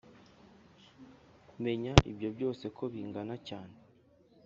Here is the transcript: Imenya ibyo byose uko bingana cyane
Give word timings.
Imenya 1.55 1.93
ibyo 2.11 2.29
byose 2.35 2.61
uko 2.71 2.83
bingana 2.93 3.35
cyane 3.47 3.75